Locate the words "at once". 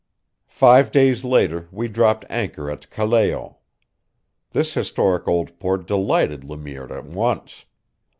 6.91-7.65